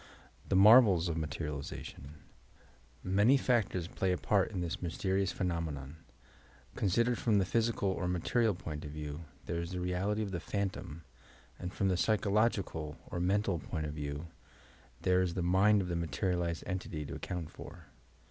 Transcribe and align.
THE 0.49 0.55
MARVELS 0.55 1.09
OF 1.09 1.17
MATERIALIZATION 1.17 2.15
Many 3.03 3.37
factors 3.37 3.87
play 3.87 4.11
a 4.11 4.17
part 4.17 4.49
in 4.49 4.59
this 4.61 4.81
mysterious 4.81 5.31
phe 5.31 5.43
nomenon. 5.43 5.97
Considered 6.75 7.19
from 7.19 7.37
the 7.37 7.45
physical 7.45 7.89
or 7.89 8.07
material 8.07 8.55
point 8.55 8.83
of 8.83 8.89
view, 8.89 9.25
there 9.45 9.61
is 9.61 9.73
the 9.73 9.79
reality 9.79 10.23
of 10.23 10.31
the 10.31 10.39
phantom, 10.39 11.03
and 11.59 11.71
from 11.71 11.87
the 11.87 11.97
psychological 11.97 12.97
or 13.11 13.19
mental 13.19 13.59
point 13.59 13.85
of 13.85 13.93
view, 13.93 14.25
there 15.03 15.21
is 15.21 15.35
the 15.35 15.43
mind 15.43 15.83
of 15.83 15.87
the 15.87 15.95
materialized 15.95 16.63
entity 16.65 17.05
to 17.05 17.13
account 17.13 17.51
for. 17.51 17.85